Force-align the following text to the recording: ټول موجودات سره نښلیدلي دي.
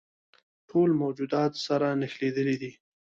ټول 0.69 0.89
موجودات 1.01 1.53
سره 1.65 1.87
نښلیدلي 2.01 2.55
دي. 2.61 2.71